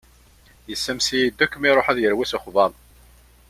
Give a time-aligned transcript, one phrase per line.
[0.69, 2.71] Yessames-iyi-d akk mi iṛuḥ ad yerwi s uxebbaḍ.